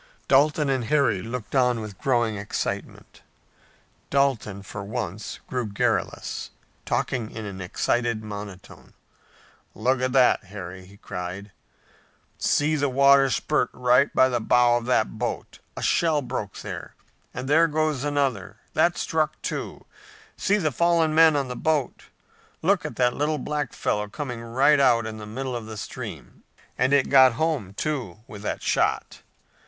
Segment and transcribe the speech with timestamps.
[0.27, 3.21] Dalton and Harry looked on with growing excitement.
[4.09, 6.49] Dalton, for once, grew garrulous,
[6.87, 8.95] talking in an excited monotone.
[9.75, 11.51] "Look at that, Harry!" he cried.
[12.39, 15.59] "See the water spurt right by the bow of that boat!
[15.77, 16.95] A shell broke there!
[17.31, 18.57] And there goes another!
[18.73, 19.85] That struck, too!
[20.35, 22.05] See the fallen men on the boat!
[22.63, 26.41] Look at that little black fellow coming right out in the middle of the stream!
[26.75, 29.21] And it got home, too, with that shot!